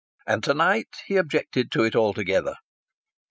And 0.25 0.43
to 0.45 0.55
night 0.55 0.87
he 1.05 1.15
objected 1.17 1.69
to 1.73 1.83
it 1.83 1.95
altogether. 1.95 2.55